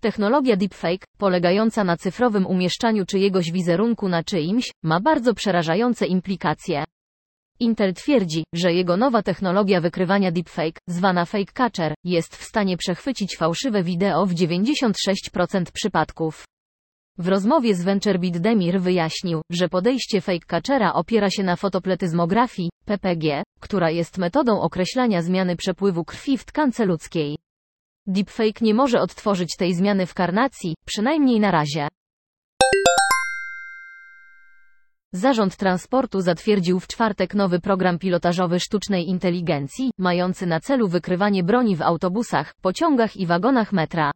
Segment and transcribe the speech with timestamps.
[0.00, 6.84] Technologia deepfake, polegająca na cyfrowym umieszczaniu czyjegoś wizerunku na czyimś, ma bardzo przerażające implikacje.
[7.60, 13.36] Intel twierdzi, że jego nowa technologia wykrywania deepfake, zwana fake catcher, jest w stanie przechwycić
[13.36, 16.44] fałszywe wideo w 96% przypadków.
[17.18, 23.42] W rozmowie z VentureBeat Demir wyjaśnił, że podejście fake catchera opiera się na fotopletyzmografii, PPG,
[23.60, 27.36] która jest metodą określania zmiany przepływu krwi w tkance ludzkiej.
[28.06, 31.88] Deepfake nie może odtworzyć tej zmiany w karnacji, przynajmniej na razie.
[35.12, 41.76] Zarząd Transportu zatwierdził w czwartek nowy program pilotażowy sztucznej inteligencji, mający na celu wykrywanie broni
[41.76, 44.10] w autobusach, pociągach i wagonach metra.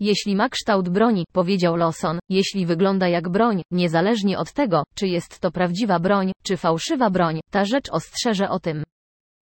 [0.00, 5.40] Jeśli ma kształt broni, powiedział Lawson, jeśli wygląda jak broń, niezależnie od tego, czy jest
[5.40, 8.84] to prawdziwa broń, czy fałszywa broń, ta rzecz ostrzeże o tym.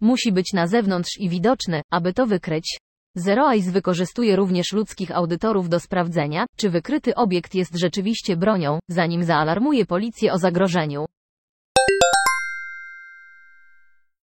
[0.00, 2.78] Musi być na zewnątrz i widoczny, aby to wykryć.
[3.18, 9.24] Zero Eyes wykorzystuje również ludzkich audytorów do sprawdzenia, czy wykryty obiekt jest rzeczywiście bronią, zanim
[9.24, 11.06] zaalarmuje policję o zagrożeniu.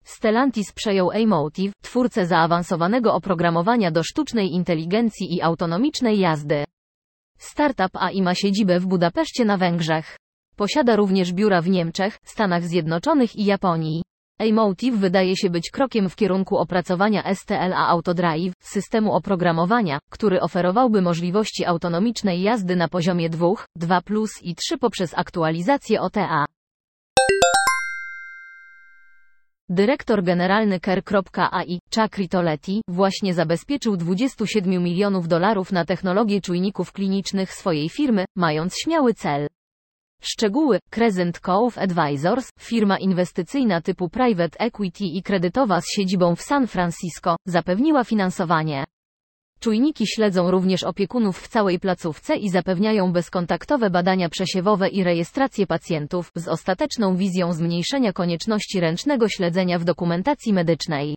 [0.04, 6.64] Stellantis przejął Emotive, twórcę zaawansowanego oprogramowania do sztucznej inteligencji i autonomicznej jazdy.
[7.38, 10.16] Startup AI ma siedzibę w Budapeszcie na Węgrzech.
[10.56, 14.02] Posiada również biura w Niemczech, Stanach Zjednoczonych i Japonii.
[14.40, 21.64] Emotive wydaje się być krokiem w kierunku opracowania STLA Autodrive, systemu oprogramowania, który oferowałby możliwości
[21.64, 24.00] autonomicznej jazdy na poziomie 2, 2
[24.42, 26.44] i 3 poprzez aktualizację OTA.
[29.68, 37.88] Dyrektor generalny Care.ai, Chakri Toletti, właśnie zabezpieczył 27 milionów dolarów na technologię czujników klinicznych swojej
[37.88, 39.48] firmy, mając śmiały cel.
[40.20, 46.66] Szczegóły, Crescent Cove Advisors, firma inwestycyjna typu private equity i kredytowa z siedzibą w San
[46.66, 48.84] Francisco, zapewniła finansowanie.
[49.60, 56.30] Czujniki śledzą również opiekunów w całej placówce i zapewniają bezkontaktowe badania przesiewowe i rejestrację pacjentów,
[56.34, 61.16] z ostateczną wizją zmniejszenia konieczności ręcznego śledzenia w dokumentacji medycznej.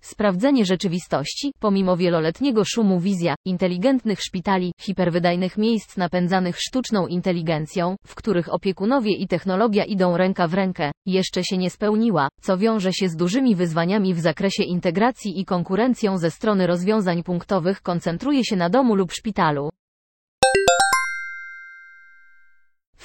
[0.00, 8.54] Sprawdzenie rzeczywistości, pomimo wieloletniego szumu wizja, inteligentnych szpitali, hiperwydajnych miejsc napędzanych sztuczną inteligencją, w których
[8.54, 13.16] opiekunowie i technologia idą ręka w rękę, jeszcze się nie spełniła, co wiąże się z
[13.16, 18.94] dużymi wyzwaniami w zakresie integracji i konkurencją ze strony rozwiązań punktowych koncentruje się na domu
[18.94, 19.70] lub szpitalu.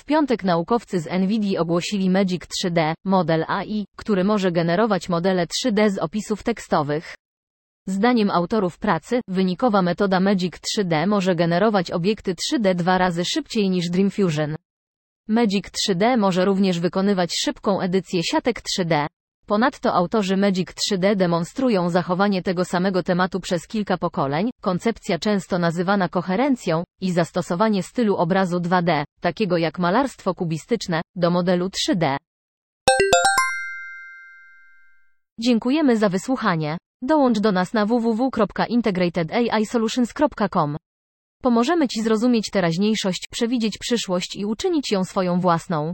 [0.06, 5.98] Piątek naukowcy z NVIDIA ogłosili Magic 3D, model AI, który może generować modele 3D z
[5.98, 7.16] opisów tekstowych.
[7.88, 13.90] Zdaniem autorów pracy, wynikowa metoda Magic 3D może generować obiekty 3D dwa razy szybciej niż
[13.90, 14.56] DreamFusion.
[15.28, 19.08] Magic 3D może również wykonywać szybką edycję siatek 3D.
[19.46, 26.10] Ponadto autorzy Magic 3D demonstrują zachowanie tego samego tematu przez kilka pokoleń, koncepcja często nazywana
[26.10, 32.18] koherencją, i zastosowanie stylu obrazu 2D, takiego jak malarstwo kubistyczne, do modelu 3D.
[35.40, 36.78] Dziękujemy za wysłuchanie.
[37.02, 40.78] Dołącz do nas na www.integratedAIsolutions.com.
[41.42, 45.94] Pomożemy Ci zrozumieć teraźniejszość, przewidzieć przyszłość i uczynić ją swoją własną.